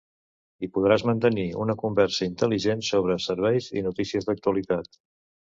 Hi 0.61 0.69
podràs 0.77 1.03
mantenir 1.09 1.43
una 1.65 1.75
conversa 1.81 2.25
intel·ligent 2.31 2.81
sobre 2.89 3.19
serveis 3.27 3.69
i 3.77 3.85
notícies 3.91 4.29
d'actualitat. 4.33 4.93